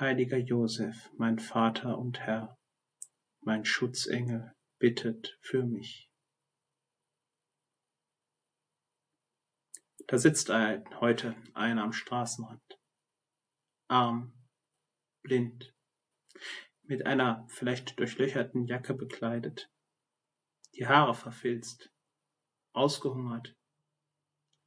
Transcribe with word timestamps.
heiliger 0.00 0.38
Josef, 0.38 1.10
mein 1.18 1.38
Vater 1.38 1.98
und 1.98 2.20
Herr, 2.20 2.58
mein 3.40 3.66
Schutzengel, 3.66 4.54
bittet 4.78 5.38
für 5.42 5.64
mich. 5.64 6.10
Da 10.06 10.18
sitzt 10.18 10.50
ein, 10.50 10.84
heute 11.00 11.36
einer 11.52 11.84
am 11.84 11.92
Straßenrand, 11.92 12.80
arm, 13.88 14.32
blind, 15.22 15.74
mit 16.82 17.06
einer 17.06 17.46
vielleicht 17.48 17.98
durchlöcherten 17.98 18.64
Jacke 18.64 18.94
bekleidet, 18.94 19.70
die 20.74 20.86
Haare 20.86 21.14
verfilzt, 21.14 21.92
ausgehungert, 22.72 23.54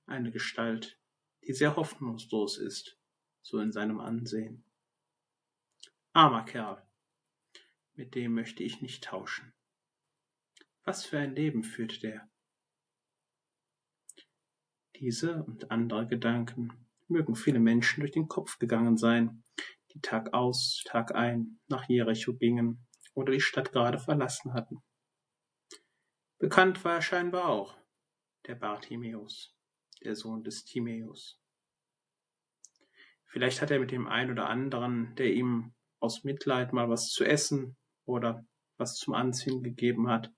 eine 0.05 0.31
Gestalt, 0.31 0.99
die 1.45 1.53
sehr 1.53 1.75
hoffnungslos 1.75 2.57
ist, 2.59 2.99
so 3.41 3.59
in 3.59 3.71
seinem 3.71 3.99
Ansehen. 3.99 4.63
Armer 6.15 6.45
Kerl, 6.45 6.79
mit 7.95 8.13
dem 8.13 8.35
möchte 8.35 8.61
ich 8.61 8.83
nicht 8.83 9.03
tauschen. 9.03 9.51
Was 10.83 11.03
für 11.07 11.17
ein 11.17 11.33
Leben 11.33 11.63
führt 11.63 12.03
der? 12.03 12.29
Diese 14.95 15.43
und 15.43 15.71
andere 15.71 16.07
Gedanken 16.07 16.87
mögen 17.07 17.35
viele 17.35 17.59
Menschen 17.59 18.01
durch 18.01 18.11
den 18.11 18.27
Kopf 18.27 18.59
gegangen 18.59 18.95
sein, 18.95 19.43
die 19.93 20.01
Tag 20.01 20.35
aus, 20.35 20.83
Tag 20.85 21.15
ein 21.15 21.59
nach 21.67 21.89
Jericho 21.89 22.35
gingen 22.35 22.85
oder 23.15 23.33
die 23.33 23.41
Stadt 23.41 23.71
gerade 23.71 23.97
verlassen 23.97 24.53
hatten. 24.53 24.83
Bekannt 26.37 26.85
war 26.85 26.93
er 26.93 27.01
scheinbar 27.01 27.49
auch, 27.49 27.75
der 28.45 28.53
Bartimäus, 28.53 29.57
der 30.03 30.15
Sohn 30.15 30.43
des 30.43 30.63
Timäus. 30.63 31.41
Vielleicht 33.25 33.63
hat 33.63 33.71
er 33.71 33.79
mit 33.79 33.89
dem 33.89 34.05
einen 34.05 34.29
oder 34.29 34.47
anderen, 34.47 35.15
der 35.15 35.33
ihm 35.33 35.73
aus 36.03 36.23
Mitleid 36.25 36.73
mal 36.73 36.89
was 36.89 37.09
zu 37.09 37.23
essen 37.23 37.77
oder 38.05 38.45
was 38.77 38.97
zum 38.97 39.13
Anziehen 39.13 39.63
gegeben 39.63 40.09
hat, 40.09 40.31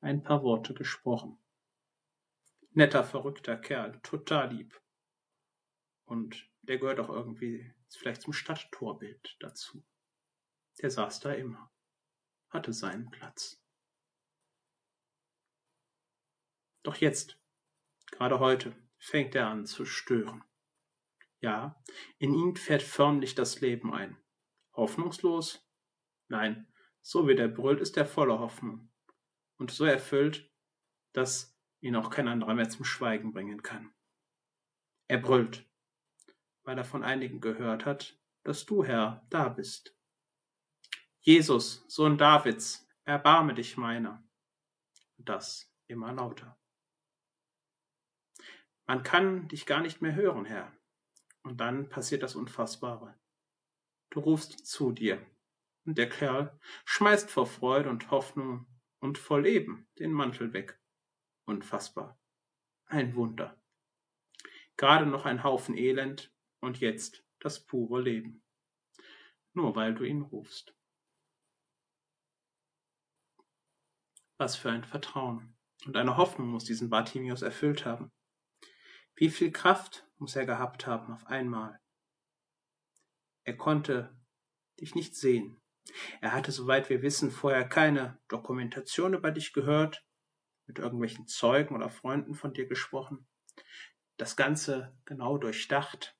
ein 0.00 0.22
paar 0.22 0.42
Worte 0.42 0.74
gesprochen. 0.74 1.42
Netter, 2.72 3.02
verrückter 3.02 3.56
Kerl, 3.56 3.98
total 4.02 4.54
lieb. 4.54 4.80
Und 6.04 6.48
der 6.62 6.78
gehört 6.78 7.00
auch 7.00 7.08
irgendwie 7.08 7.72
vielleicht 7.88 8.22
zum 8.22 8.32
Stadttorbild 8.32 9.36
dazu. 9.40 9.82
Der 10.80 10.90
saß 10.90 11.20
da 11.20 11.32
immer, 11.32 11.72
hatte 12.50 12.72
seinen 12.72 13.10
Platz. 13.10 13.60
Doch 16.82 16.96
jetzt, 16.96 17.38
gerade 18.10 18.38
heute, 18.38 18.76
fängt 18.98 19.34
er 19.34 19.48
an 19.48 19.66
zu 19.66 19.84
stören. 19.84 20.44
Ja, 21.40 21.82
in 22.18 22.34
ihm 22.34 22.56
fährt 22.56 22.82
förmlich 22.82 23.34
das 23.34 23.60
Leben 23.60 23.94
ein. 23.94 24.16
Hoffnungslos? 24.80 25.64
Nein, 26.28 26.66
so 27.02 27.28
wie 27.28 27.34
der 27.34 27.48
brüllt, 27.48 27.80
ist 27.80 27.96
er 27.96 28.06
voller 28.06 28.38
Hoffnung. 28.38 28.90
Und 29.58 29.70
so 29.70 29.84
erfüllt, 29.84 30.50
dass 31.12 31.56
ihn 31.80 31.96
auch 31.96 32.10
kein 32.10 32.28
anderer 32.28 32.54
mehr 32.54 32.68
zum 32.68 32.84
Schweigen 32.84 33.32
bringen 33.32 33.62
kann. 33.62 33.92
Er 35.06 35.18
brüllt, 35.18 35.68
weil 36.62 36.78
er 36.78 36.84
von 36.84 37.02
einigen 37.02 37.40
gehört 37.40 37.84
hat, 37.84 38.18
dass 38.42 38.64
du, 38.64 38.84
Herr, 38.84 39.26
da 39.28 39.48
bist. 39.48 39.96
Jesus, 41.20 41.84
Sohn 41.88 42.16
Davids, 42.16 42.88
erbarme 43.04 43.54
dich 43.54 43.76
meiner. 43.76 44.26
Das 45.18 45.70
immer 45.88 46.12
lauter. 46.12 46.58
Man 48.86 49.02
kann 49.02 49.48
dich 49.48 49.66
gar 49.66 49.80
nicht 49.80 50.00
mehr 50.00 50.14
hören, 50.14 50.46
Herr. 50.46 50.72
Und 51.42 51.58
dann 51.60 51.88
passiert 51.88 52.22
das 52.22 52.34
Unfassbare. 52.34 53.18
Du 54.10 54.20
rufst 54.20 54.66
zu 54.66 54.92
dir, 54.92 55.24
und 55.84 55.96
der 55.96 56.08
Kerl 56.08 56.58
schmeißt 56.84 57.30
vor 57.30 57.46
Freude 57.46 57.88
und 57.88 58.10
Hoffnung 58.10 58.66
und 58.98 59.18
vor 59.18 59.40
Leben 59.40 59.88
den 59.98 60.12
Mantel 60.12 60.52
weg. 60.52 60.78
Unfassbar. 61.46 62.18
Ein 62.86 63.14
Wunder. 63.14 63.56
Gerade 64.76 65.06
noch 65.06 65.26
ein 65.26 65.42
Haufen 65.42 65.76
Elend 65.76 66.32
und 66.60 66.80
jetzt 66.80 67.24
das 67.38 67.64
pure 67.64 68.00
Leben. 68.00 68.42
Nur 69.52 69.74
weil 69.74 69.94
du 69.94 70.04
ihn 70.04 70.22
rufst. 70.22 70.74
Was 74.38 74.56
für 74.56 74.70
ein 74.70 74.84
Vertrauen 74.84 75.56
und 75.86 75.96
eine 75.96 76.16
Hoffnung 76.16 76.48
muss 76.48 76.64
diesen 76.64 76.90
Bartimius 76.90 77.42
erfüllt 77.42 77.84
haben. 77.84 78.10
Wie 79.14 79.30
viel 79.30 79.50
Kraft 79.50 80.06
muss 80.18 80.36
er 80.36 80.46
gehabt 80.46 80.86
haben 80.86 81.12
auf 81.12 81.26
einmal. 81.26 81.80
Er 83.44 83.56
konnte 83.56 84.16
dich 84.80 84.94
nicht 84.94 85.16
sehen. 85.16 85.60
Er 86.20 86.32
hatte, 86.32 86.52
soweit 86.52 86.90
wir 86.90 87.02
wissen, 87.02 87.30
vorher 87.30 87.68
keine 87.68 88.18
Dokumentation 88.28 89.14
über 89.14 89.30
dich 89.30 89.52
gehört, 89.52 90.04
mit 90.66 90.78
irgendwelchen 90.78 91.26
Zeugen 91.26 91.74
oder 91.74 91.90
Freunden 91.90 92.34
von 92.34 92.52
dir 92.52 92.66
gesprochen. 92.66 93.26
Das 94.16 94.36
Ganze 94.36 94.96
genau 95.04 95.38
durchdacht. 95.38 96.16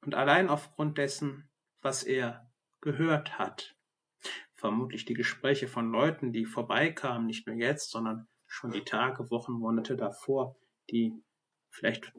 Und 0.00 0.14
allein 0.14 0.48
aufgrund 0.48 0.98
dessen, 0.98 1.50
was 1.80 2.02
er 2.02 2.50
gehört 2.80 3.38
hat, 3.38 3.76
vermutlich 4.54 5.04
die 5.04 5.14
Gespräche 5.14 5.68
von 5.68 5.90
Leuten, 5.90 6.32
die 6.32 6.44
vorbeikamen, 6.44 7.26
nicht 7.26 7.46
nur 7.46 7.56
jetzt, 7.56 7.90
sondern 7.90 8.28
schon 8.46 8.72
die 8.72 8.84
Tage, 8.84 9.30
Wochen, 9.30 9.52
Monate 9.52 9.96
davor, 9.96 10.56
die 10.90 11.12
vielleicht 11.70 12.12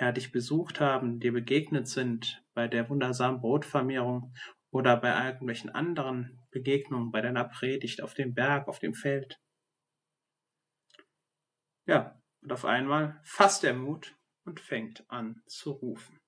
Herr 0.00 0.12
dich 0.12 0.32
besucht 0.32 0.80
haben, 0.80 1.20
dir 1.20 1.30
begegnet 1.30 1.86
sind 1.86 2.42
bei 2.54 2.68
der 2.68 2.88
wundersamen 2.88 3.42
Brotvermehrung 3.42 4.34
oder 4.70 4.96
bei 4.96 5.26
irgendwelchen 5.26 5.68
anderen 5.68 6.42
Begegnungen, 6.50 7.10
bei 7.10 7.20
deiner 7.20 7.44
Predigt 7.44 8.00
auf 8.00 8.14
dem 8.14 8.32
Berg, 8.32 8.66
auf 8.66 8.78
dem 8.78 8.94
Feld. 8.94 9.38
Ja, 11.84 12.18
und 12.40 12.50
auf 12.50 12.64
einmal 12.64 13.20
fasst 13.24 13.62
er 13.62 13.74
Mut 13.74 14.16
und 14.46 14.58
fängt 14.58 15.04
an 15.10 15.42
zu 15.44 15.70
rufen. 15.72 16.18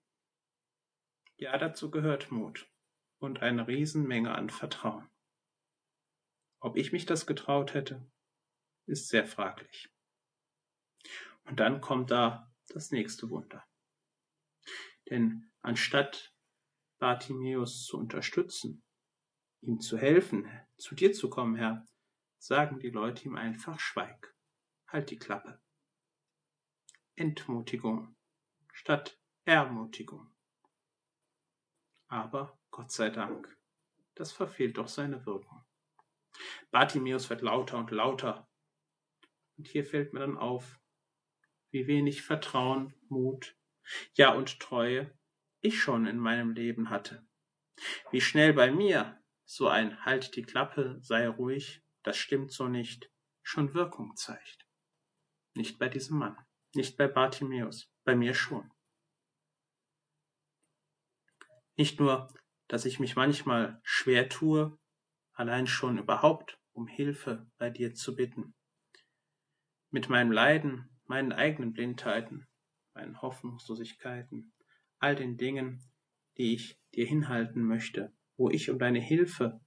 Ja, 1.38 1.56
dazu 1.56 1.90
gehört 1.90 2.30
Mut 2.30 2.70
und 3.20 3.40
eine 3.40 3.68
Riesenmenge 3.68 4.34
an 4.34 4.50
Vertrauen. 4.50 5.08
Ob 6.60 6.76
ich 6.76 6.92
mich 6.92 7.06
das 7.06 7.26
getraut 7.26 7.72
hätte, 7.72 8.06
ist 8.84 9.08
sehr 9.08 9.24
fraglich. 9.24 9.88
Und 11.44 11.58
dann 11.58 11.80
kommt 11.80 12.10
da 12.10 12.51
das 12.74 12.90
nächste 12.90 13.30
Wunder. 13.30 13.66
Denn 15.10 15.50
anstatt 15.60 16.34
Bartimäus 16.98 17.84
zu 17.84 17.98
unterstützen, 17.98 18.82
ihm 19.60 19.80
zu 19.80 19.98
helfen, 19.98 20.48
zu 20.78 20.94
dir 20.94 21.12
zu 21.12 21.30
kommen, 21.30 21.56
Herr, 21.56 21.86
sagen 22.38 22.80
die 22.80 22.90
Leute 22.90 23.24
ihm 23.24 23.36
einfach 23.36 23.78
Schweig, 23.78 24.34
halt 24.86 25.10
die 25.10 25.18
Klappe. 25.18 25.60
Entmutigung 27.14 28.16
statt 28.72 29.20
Ermutigung. 29.44 30.32
Aber 32.08 32.58
Gott 32.70 32.90
sei 32.90 33.10
Dank, 33.10 33.56
das 34.14 34.32
verfehlt 34.32 34.76
doch 34.76 34.88
seine 34.88 35.24
Wirkung. 35.26 35.64
Bartimäus 36.70 37.28
wird 37.30 37.42
lauter 37.42 37.78
und 37.78 37.90
lauter. 37.90 38.48
Und 39.56 39.68
hier 39.68 39.84
fällt 39.84 40.12
mir 40.12 40.20
dann 40.20 40.38
auf, 40.38 40.80
wie 41.72 41.86
wenig 41.86 42.22
Vertrauen, 42.22 42.94
Mut, 43.08 43.56
ja 44.14 44.32
und 44.32 44.60
Treue 44.60 45.12
ich 45.60 45.80
schon 45.80 46.06
in 46.06 46.18
meinem 46.18 46.52
Leben 46.52 46.90
hatte. 46.90 47.26
Wie 48.10 48.20
schnell 48.20 48.52
bei 48.52 48.70
mir 48.70 49.20
so 49.44 49.68
ein 49.68 50.04
Halt 50.04 50.36
die 50.36 50.42
Klappe, 50.42 50.98
sei 51.02 51.28
ruhig, 51.28 51.82
das 52.02 52.16
stimmt 52.16 52.52
so 52.52 52.68
nicht, 52.68 53.10
schon 53.42 53.74
Wirkung 53.74 54.16
zeigt. 54.16 54.66
Nicht 55.54 55.78
bei 55.78 55.88
diesem 55.88 56.18
Mann, 56.18 56.36
nicht 56.74 56.96
bei 56.96 57.08
Bartimäus, 57.08 57.90
bei 58.04 58.14
mir 58.14 58.34
schon. 58.34 58.70
Nicht 61.76 62.00
nur, 62.00 62.32
dass 62.68 62.84
ich 62.84 63.00
mich 63.00 63.16
manchmal 63.16 63.80
schwer 63.82 64.28
tue, 64.28 64.78
allein 65.32 65.66
schon 65.66 65.98
überhaupt 65.98 66.58
um 66.72 66.86
Hilfe 66.86 67.50
bei 67.58 67.70
dir 67.70 67.94
zu 67.94 68.16
bitten. 68.16 68.54
Mit 69.90 70.08
meinem 70.08 70.32
Leiden 70.32 70.91
meinen 71.12 71.34
eigenen 71.34 71.74
Blindheiten, 71.74 72.48
meinen 72.94 73.20
Hoffnungslosigkeiten, 73.20 74.54
all 74.98 75.14
den 75.14 75.36
Dingen, 75.36 75.84
die 76.38 76.54
ich 76.54 76.80
dir 76.94 77.04
hinhalten 77.04 77.62
möchte, 77.62 78.16
wo 78.38 78.48
ich 78.48 78.70
um 78.70 78.78
deine 78.78 78.98
Hilfe, 78.98 79.60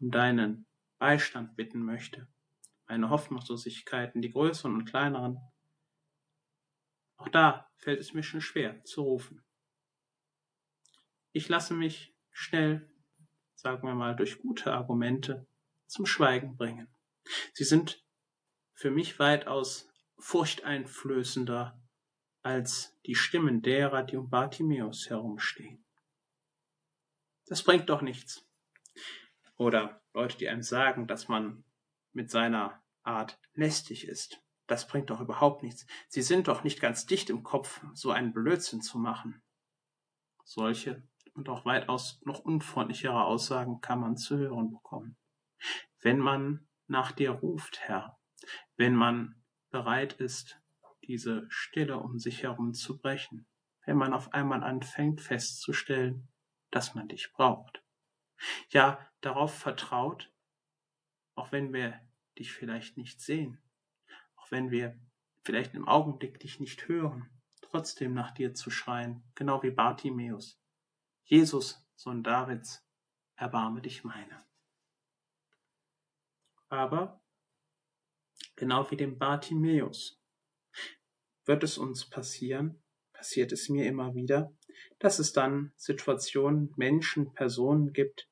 um 0.00 0.10
deinen 0.10 0.66
Beistand 0.98 1.54
bitten 1.54 1.84
möchte, 1.84 2.26
meine 2.88 3.10
Hoffnungslosigkeiten, 3.10 4.22
die 4.22 4.32
größeren 4.32 4.74
und 4.74 4.84
kleineren, 4.84 5.38
auch 7.16 7.28
da 7.28 7.70
fällt 7.76 8.00
es 8.00 8.12
mir 8.12 8.24
schon 8.24 8.40
schwer 8.40 8.82
zu 8.82 9.02
rufen. 9.02 9.44
Ich 11.30 11.48
lasse 11.48 11.74
mich 11.74 12.12
schnell, 12.32 12.92
sagen 13.54 13.86
wir 13.86 13.94
mal, 13.94 14.16
durch 14.16 14.40
gute 14.40 14.72
Argumente 14.72 15.46
zum 15.86 16.06
Schweigen 16.06 16.56
bringen. 16.56 16.92
Sie 17.52 17.62
sind 17.62 18.04
für 18.74 18.90
mich 18.90 19.20
weitaus 19.20 19.91
furchteinflößender 20.22 21.78
als 22.42 22.96
die 23.06 23.14
Stimmen 23.14 23.60
derer, 23.62 24.02
die 24.02 24.16
um 24.16 24.30
Bartimäus 24.30 25.10
herumstehen. 25.10 25.84
Das 27.46 27.62
bringt 27.62 27.88
doch 27.88 28.02
nichts. 28.02 28.46
Oder 29.56 30.02
Leute, 30.14 30.38
die 30.38 30.48
einem 30.48 30.62
sagen, 30.62 31.06
dass 31.06 31.28
man 31.28 31.64
mit 32.12 32.30
seiner 32.30 32.82
Art 33.02 33.38
lästig 33.54 34.06
ist. 34.06 34.40
Das 34.66 34.86
bringt 34.86 35.10
doch 35.10 35.20
überhaupt 35.20 35.62
nichts. 35.62 35.86
Sie 36.08 36.22
sind 36.22 36.48
doch 36.48 36.62
nicht 36.62 36.80
ganz 36.80 37.04
dicht 37.04 37.28
im 37.28 37.42
Kopf, 37.42 37.84
so 37.94 38.10
einen 38.10 38.32
Blödsinn 38.32 38.80
zu 38.80 38.98
machen. 38.98 39.42
Solche 40.44 41.02
und 41.34 41.48
auch 41.48 41.64
weitaus 41.64 42.20
noch 42.24 42.40
unfreundlichere 42.40 43.24
Aussagen 43.24 43.80
kann 43.80 44.00
man 44.00 44.16
zu 44.16 44.36
hören 44.36 44.70
bekommen. 44.70 45.16
Wenn 46.00 46.18
man 46.18 46.68
nach 46.86 47.12
dir 47.12 47.30
ruft, 47.30 47.80
Herr, 47.80 48.18
wenn 48.76 48.94
man 48.94 49.41
bereit 49.72 50.12
ist, 50.14 50.60
diese 51.04 51.46
Stille 51.50 51.98
um 51.98 52.18
sich 52.18 52.44
herum 52.44 52.74
zu 52.74 52.98
brechen, 52.98 53.46
wenn 53.84 53.96
man 53.96 54.14
auf 54.14 54.32
einmal 54.32 54.62
anfängt 54.62 55.20
festzustellen, 55.20 56.28
dass 56.70 56.94
man 56.94 57.08
dich 57.08 57.32
braucht. 57.32 57.82
Ja, 58.70 59.04
darauf 59.20 59.58
vertraut, 59.58 60.32
auch 61.34 61.50
wenn 61.50 61.72
wir 61.72 62.00
dich 62.38 62.52
vielleicht 62.52 62.96
nicht 62.96 63.20
sehen, 63.20 63.60
auch 64.36 64.50
wenn 64.50 64.70
wir 64.70 64.98
vielleicht 65.44 65.74
im 65.74 65.88
Augenblick 65.88 66.38
dich 66.38 66.60
nicht 66.60 66.86
hören, 66.88 67.28
trotzdem 67.60 68.14
nach 68.14 68.30
dir 68.30 68.54
zu 68.54 68.70
schreien, 68.70 69.24
genau 69.34 69.62
wie 69.62 69.70
Bartimäus. 69.70 70.60
Jesus, 71.24 71.84
Sohn 71.96 72.22
Davids, 72.22 72.86
erbarme 73.36 73.80
dich 73.80 74.04
meine. 74.04 74.44
Aber 76.68 77.21
genau 78.56 78.90
wie 78.90 78.96
dem 78.96 79.18
Bartimäus 79.18 80.20
wird 81.44 81.64
es 81.64 81.78
uns 81.78 82.08
passieren, 82.08 82.82
passiert 83.12 83.52
es 83.52 83.68
mir 83.68 83.86
immer 83.86 84.14
wieder, 84.14 84.52
dass 84.98 85.18
es 85.18 85.32
dann 85.32 85.72
Situationen, 85.76 86.72
Menschen, 86.76 87.32
Personen 87.32 87.92
gibt, 87.92 88.28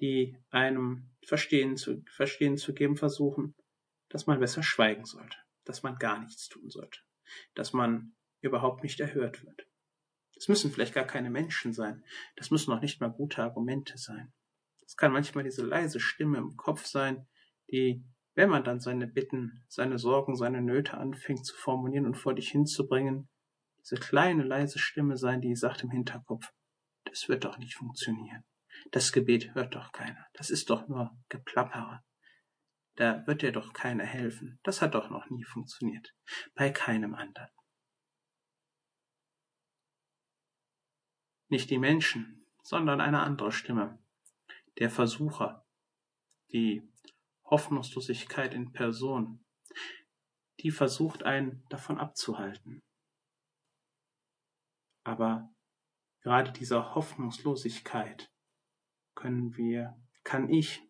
die 0.00 0.36
einem 0.50 1.10
Verstehen 1.24 1.76
zu, 1.76 2.02
Verstehen 2.10 2.56
zu 2.56 2.72
geben 2.72 2.96
versuchen, 2.96 3.54
dass 4.08 4.26
man 4.26 4.40
besser 4.40 4.62
schweigen 4.62 5.04
sollte, 5.04 5.36
dass 5.64 5.82
man 5.82 5.96
gar 5.96 6.20
nichts 6.20 6.48
tun 6.48 6.70
sollte, 6.70 7.00
dass 7.54 7.72
man 7.72 8.14
überhaupt 8.40 8.82
nicht 8.82 9.00
erhört 9.00 9.44
wird. 9.44 9.66
Es 10.36 10.48
müssen 10.48 10.72
vielleicht 10.72 10.94
gar 10.94 11.04
keine 11.06 11.30
Menschen 11.30 11.72
sein, 11.72 12.02
das 12.36 12.50
müssen 12.50 12.72
auch 12.72 12.80
nicht 12.80 13.00
mal 13.00 13.12
gute 13.12 13.42
Argumente 13.42 13.98
sein. 13.98 14.32
Es 14.86 14.96
kann 14.96 15.12
manchmal 15.12 15.44
diese 15.44 15.64
leise 15.64 16.00
Stimme 16.00 16.38
im 16.38 16.56
Kopf 16.56 16.86
sein, 16.86 17.28
die, 17.70 18.02
wenn 18.34 18.48
man 18.48 18.64
dann 18.64 18.80
seine 18.80 19.06
Bitten, 19.06 19.64
seine 19.68 19.98
Sorgen, 19.98 20.36
seine 20.36 20.62
Nöte 20.62 20.96
anfängt 20.96 21.44
zu 21.44 21.56
formulieren 21.56 22.06
und 22.06 22.16
vor 22.16 22.34
dich 22.34 22.50
hinzubringen, 22.50 23.28
diese 23.80 23.96
kleine 23.96 24.42
leise 24.42 24.78
Stimme 24.78 25.16
sein, 25.16 25.40
die 25.40 25.56
sagt 25.56 25.82
im 25.82 25.90
Hinterkopf, 25.90 26.52
das 27.04 27.28
wird 27.28 27.44
doch 27.44 27.58
nicht 27.58 27.74
funktionieren. 27.74 28.44
Das 28.92 29.12
Gebet 29.12 29.54
hört 29.54 29.74
doch 29.74 29.92
keiner. 29.92 30.26
Das 30.34 30.50
ist 30.50 30.70
doch 30.70 30.86
nur 30.88 31.16
Geplappere. 31.28 32.02
Da 32.96 33.26
wird 33.26 33.42
dir 33.42 33.52
doch 33.52 33.72
keiner 33.72 34.04
helfen. 34.04 34.60
Das 34.62 34.82
hat 34.82 34.94
doch 34.94 35.10
noch 35.10 35.28
nie 35.30 35.44
funktioniert. 35.44 36.14
Bei 36.54 36.70
keinem 36.70 37.14
anderen. 37.14 37.50
Nicht 41.48 41.70
die 41.70 41.78
Menschen, 41.78 42.46
sondern 42.62 43.00
eine 43.00 43.20
andere 43.20 43.52
Stimme. 43.52 43.98
Der 44.78 44.90
Versucher. 44.90 45.66
Die 46.52 46.89
Hoffnungslosigkeit 47.50 48.54
in 48.54 48.72
Person. 48.72 49.44
Die 50.60 50.70
versucht 50.70 51.22
einen 51.24 51.64
davon 51.68 51.98
abzuhalten. 51.98 52.80
Aber 55.04 55.50
gerade 56.22 56.52
dieser 56.52 56.94
Hoffnungslosigkeit 56.94 58.30
können 59.14 59.56
wir, 59.56 59.96
kann 60.24 60.48
ich 60.48 60.82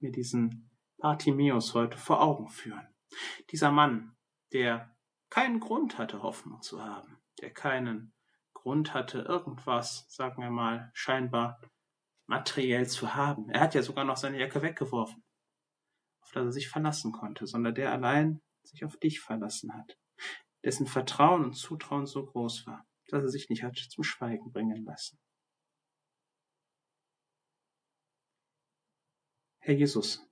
mir 0.00 0.12
diesen 0.12 0.70
Bartimäus 0.98 1.74
heute 1.74 1.96
vor 1.96 2.20
Augen 2.20 2.48
führen. 2.48 2.86
Dieser 3.50 3.70
Mann, 3.70 4.16
der 4.52 4.96
keinen 5.30 5.60
Grund 5.60 5.98
hatte, 5.98 6.22
Hoffnung 6.22 6.60
zu 6.62 6.82
haben, 6.82 7.18
der 7.40 7.52
keinen 7.52 8.14
Grund 8.52 8.94
hatte, 8.94 9.20
irgendwas, 9.20 10.06
sagen 10.08 10.42
wir 10.42 10.50
mal, 10.50 10.90
scheinbar 10.92 11.60
materiell 12.26 12.86
zu 12.86 13.14
haben. 13.14 13.48
Er 13.48 13.60
hat 13.60 13.74
ja 13.74 13.82
sogar 13.82 14.04
noch 14.04 14.16
seine 14.16 14.38
Jacke 14.38 14.60
weggeworfen, 14.62 15.22
auf 16.28 16.32
das 16.32 16.44
er 16.44 16.52
sich 16.52 16.68
verlassen 16.68 17.12
konnte, 17.12 17.46
sondern 17.46 17.74
der 17.74 17.92
allein 17.92 18.40
sich 18.62 18.84
auf 18.84 18.96
dich 18.98 19.20
verlassen 19.20 19.74
hat, 19.74 19.98
dessen 20.64 20.86
Vertrauen 20.86 21.44
und 21.44 21.54
Zutrauen 21.54 22.06
so 22.06 22.24
groß 22.24 22.66
war 22.66 22.88
dass 23.08 23.22
er 23.22 23.28
sich 23.28 23.48
nicht 23.48 23.62
hat 23.62 23.76
zum 23.76 24.04
Schweigen 24.04 24.52
bringen 24.52 24.84
lassen. 24.84 25.18
Herr 29.60 29.74
Jesus, 29.74 30.26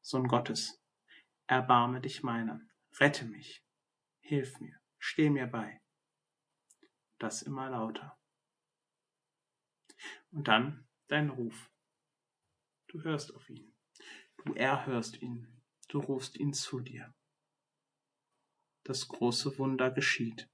Sohn 0.00 0.28
Gottes, 0.28 0.82
erbarme 1.46 2.00
dich 2.00 2.22
meiner, 2.22 2.60
rette 2.98 3.24
mich, 3.24 3.64
hilf 4.20 4.60
mir, 4.60 4.80
steh 4.98 5.30
mir 5.30 5.46
bei. 5.46 5.80
Das 7.18 7.42
immer 7.42 7.70
lauter. 7.70 8.18
Und 10.30 10.48
dann 10.48 10.88
dein 11.06 11.30
Ruf. 11.30 11.70
Du 12.88 13.02
hörst 13.02 13.34
auf 13.34 13.48
ihn, 13.48 13.74
du 14.44 14.54
erhörst 14.54 15.20
ihn, 15.22 15.46
du 15.88 16.00
rufst 16.00 16.38
ihn 16.38 16.52
zu 16.52 16.80
dir. 16.80 17.14
Das 18.84 19.08
große 19.08 19.58
Wunder 19.58 19.90
geschieht. 19.90 20.48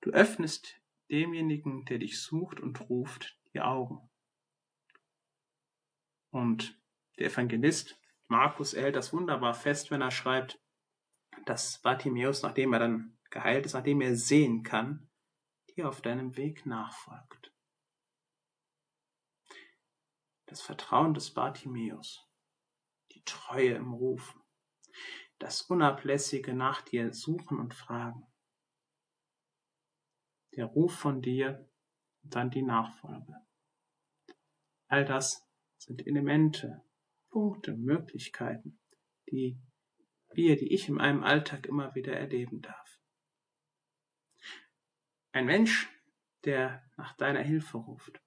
Du 0.00 0.10
öffnest 0.10 0.80
demjenigen, 1.10 1.84
der 1.86 1.98
dich 1.98 2.20
sucht 2.20 2.60
und 2.60 2.88
ruft, 2.88 3.38
die 3.54 3.60
Augen. 3.60 4.10
Und 6.30 6.80
der 7.18 7.28
Evangelist 7.28 7.98
Markus 8.28 8.74
hält 8.74 8.96
das 8.96 9.12
wunderbar 9.12 9.54
fest, 9.54 9.90
wenn 9.90 10.00
er 10.00 10.10
schreibt, 10.10 10.60
dass 11.44 11.78
Bartimäus, 11.80 12.42
nachdem 12.42 12.72
er 12.72 12.78
dann 12.78 13.18
geheilt 13.30 13.66
ist, 13.66 13.74
nachdem 13.74 14.00
er 14.00 14.16
sehen 14.16 14.62
kann, 14.62 15.10
dir 15.76 15.88
auf 15.88 16.00
deinem 16.00 16.36
Weg 16.36 16.66
nachfolgt. 16.66 17.52
Das 20.46 20.62
Vertrauen 20.62 21.14
des 21.14 21.32
Bartimäus, 21.32 22.23
Treue 23.24 23.74
im 23.74 23.92
Rufen, 23.92 24.40
das 25.38 25.62
unablässige 25.62 26.54
nach 26.54 26.82
dir 26.82 27.12
suchen 27.12 27.58
und 27.58 27.74
fragen, 27.74 28.26
der 30.56 30.66
Ruf 30.66 30.94
von 30.94 31.20
dir 31.20 31.68
und 32.22 32.34
dann 32.34 32.50
die 32.50 32.62
Nachfolge. 32.62 33.34
All 34.88 35.04
das 35.04 35.48
sind 35.78 36.06
Elemente, 36.06 36.82
Punkte, 37.30 37.74
Möglichkeiten, 37.74 38.80
die 39.28 39.58
wir, 40.32 40.56
die 40.56 40.72
ich 40.72 40.88
in 40.88 40.94
meinem 40.94 41.22
Alltag 41.22 41.66
immer 41.66 41.94
wieder 41.94 42.16
erleben 42.16 42.60
darf. 42.60 43.00
Ein 45.32 45.46
Mensch, 45.46 45.88
der 46.44 46.88
nach 46.96 47.16
deiner 47.16 47.42
Hilfe 47.42 47.78
ruft. 47.78 48.20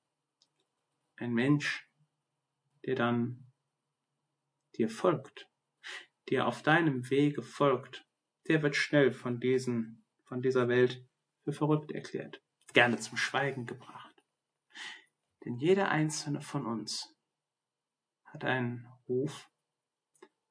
Ein 1.16 1.34
Mensch, 1.34 1.90
der 2.86 2.96
dann 2.96 3.47
dir 4.78 4.90
folgt, 4.90 5.50
dir 6.30 6.48
auf 6.48 6.62
deinem 6.62 7.10
Wege 7.10 7.42
folgt, 7.42 8.06
der 8.48 8.62
wird 8.62 8.76
schnell 8.76 9.12
von 9.12 9.40
diesen, 9.40 10.06
von 10.24 10.42
dieser 10.42 10.68
Welt 10.68 11.06
für 11.44 11.54
verrückt 11.54 11.92
erklärt, 11.92 12.42
gerne 12.74 12.98
zum 12.98 13.18
Schweigen 13.18 13.66
gebracht. 13.66 14.24
Denn 15.46 15.56
jeder 15.56 15.90
einzelne 15.90 16.42
von 16.42 16.66
uns 16.66 17.16
hat 18.26 18.44
einen 18.44 18.88
Ruf, 19.08 19.50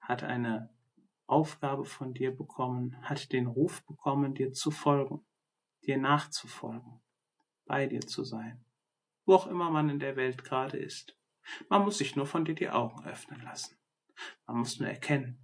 hat 0.01 0.23
eine 0.23 0.75
Aufgabe 1.27 1.85
von 1.85 2.15
dir 2.15 2.35
bekommen, 2.35 2.97
hat 3.03 3.33
den 3.33 3.47
Ruf 3.47 3.85
bekommen, 3.85 4.35
dir 4.35 4.53
zu 4.53 4.71
folgen, 4.71 5.27
dir 5.85 5.99
nachzufolgen, 5.99 7.01
bei 7.67 7.87
dir 7.87 8.01
zu 8.01 8.25
sein, 8.25 8.65
wo 9.25 9.35
auch 9.35 9.47
immer 9.47 9.71
man 9.71 9.91
in 9.91 9.99
der 9.99 10.17
Welt 10.17 10.45
gerade 10.45 10.79
ist. 10.79 11.19
Man 11.69 11.83
muss 11.83 11.99
sich 11.99 12.17
nur 12.17 12.27
von 12.27 12.45
dir 12.45 12.55
die 12.55 12.71
Augen 12.71 13.05
öffnen 13.05 13.43
lassen. 13.43 13.77
Man 14.47 14.59
muss 14.59 14.79
nur 14.79 14.89
erkennen, 14.89 15.39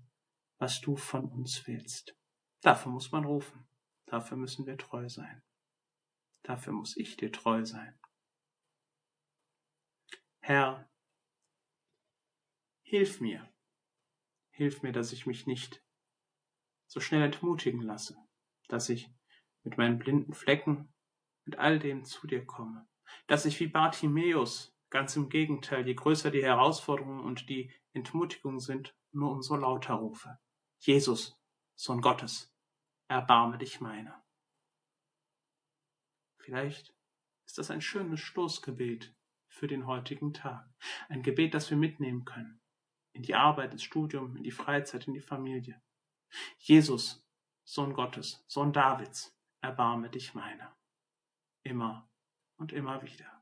was 0.59 0.81
du 0.81 0.97
von 0.97 1.25
uns 1.26 1.67
willst. 1.67 2.17
Dafür 2.61 2.93
muss 2.93 3.11
man 3.12 3.25
rufen. 3.25 3.67
Dafür 4.07 4.37
müssen 4.37 4.67
wir 4.67 4.76
treu 4.79 5.09
sein. 5.09 5.43
Dafür 6.43 6.73
muss 6.73 6.97
ich 6.97 7.17
dir 7.17 7.33
treu 7.33 7.64
sein. 7.64 7.99
Herr, 10.41 10.91
hilf 12.83 13.21
mir, 13.21 13.49
hilf 14.50 14.83
mir, 14.83 14.93
dass 14.93 15.12
ich 15.12 15.25
mich 15.25 15.47
nicht 15.47 15.83
so 16.88 17.00
schnell 17.00 17.23
entmutigen 17.23 17.81
lasse, 17.81 18.17
dass 18.69 18.88
ich 18.88 19.09
mit 19.62 19.79
meinen 19.79 19.99
blinden 19.99 20.35
Flecken, 20.35 20.93
mit 21.45 21.59
all 21.59 21.79
dem 21.79 22.05
zu 22.05 22.26
dir 22.26 22.45
komme, 22.45 22.88
dass 23.26 23.47
ich 23.47 23.59
wie 23.61 23.69
Bartimäus, 23.69 24.72
ganz 24.92 25.16
im 25.16 25.30
Gegenteil, 25.30 25.87
je 25.87 25.94
größer 25.94 26.30
die 26.30 26.44
Herausforderungen 26.44 27.25
und 27.25 27.49
die 27.49 27.72
Entmutigung 27.94 28.61
sind, 28.61 28.94
nur 29.11 29.32
umso 29.32 29.56
lauter 29.56 29.94
rufe. 29.94 30.38
Jesus, 30.78 31.40
Sohn 31.75 32.02
Gottes, 32.02 32.54
erbarme 33.08 33.56
dich 33.56 33.80
meiner. 33.80 34.22
Vielleicht 36.38 36.94
ist 37.46 37.56
das 37.56 37.70
ein 37.70 37.80
schönes 37.80 38.20
Stoßgebet 38.20 39.14
für 39.49 39.66
den 39.66 39.87
heutigen 39.87 40.34
Tag. 40.34 40.68
Ein 41.08 41.22
Gebet, 41.22 41.54
das 41.54 41.70
wir 41.70 41.76
mitnehmen 41.78 42.25
können. 42.25 42.61
In 43.14 43.22
die 43.22 43.34
Arbeit, 43.34 43.72
ins 43.72 43.82
Studium, 43.82 44.37
in 44.37 44.42
die 44.42 44.50
Freizeit, 44.50 45.06
in 45.06 45.14
die 45.14 45.20
Familie. 45.20 45.82
Jesus, 46.58 47.25
Sohn 47.64 47.94
Gottes, 47.94 48.44
Sohn 48.46 48.72
Davids, 48.72 49.34
erbarme 49.62 50.11
dich 50.11 50.34
meiner. 50.34 50.76
Immer 51.62 52.11
und 52.56 52.72
immer 52.72 53.02
wieder. 53.02 53.41